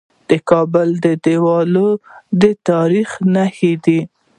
[0.29, 0.87] د کابل
[1.25, 1.99] دیوالونه
[2.41, 3.99] د تاریخ نښې دي